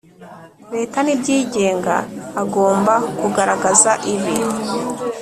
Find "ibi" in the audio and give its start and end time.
4.13-4.35